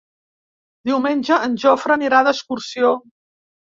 [0.91, 2.95] Diumenge en Jofre anirà d'excursió.